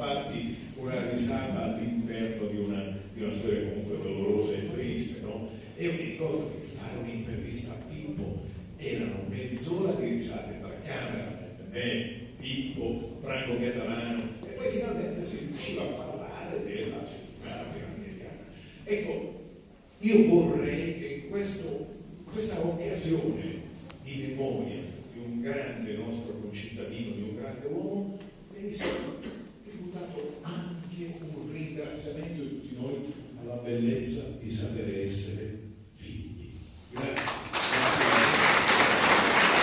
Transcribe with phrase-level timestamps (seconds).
[0.00, 5.50] strapparti una risata all'interno di una, di una storia comunque dolorosa e triste, no?
[5.76, 8.44] E io mi ricordo che fare un'intervista a Pippo
[8.78, 15.82] erano mezz'ora di risate tra camera, me, Pippo, Franco Catalano, e poi finalmente si riusciva
[15.82, 18.38] a parlare della settimana americana.
[18.84, 19.34] Ecco,
[19.98, 21.86] io vorrei che questo,
[22.32, 23.68] questa occasione
[24.02, 24.80] di memoria
[25.12, 26.69] di un grande nostro concittadino,
[32.80, 35.59] noi alla bellezza di sapere essere